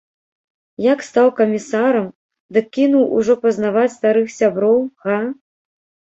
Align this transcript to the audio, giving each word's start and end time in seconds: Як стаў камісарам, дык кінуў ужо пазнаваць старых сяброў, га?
Як 0.83 0.99
стаў 1.07 1.27
камісарам, 1.39 2.07
дык 2.57 2.65
кінуў 2.77 3.03
ужо 3.17 3.35
пазнаваць 3.43 3.91
старых 3.97 4.27
сяброў, 4.39 4.79
га? 5.05 5.19